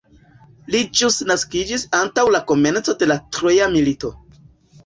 Li 0.75 0.79
ĵus 0.99 1.17
naskiĝis 1.31 1.85
antaŭ 1.99 2.25
la 2.37 2.41
komenco 2.53 2.97
de 3.03 3.11
la 3.13 3.19
troja 3.37 3.73
milito. 3.77 4.13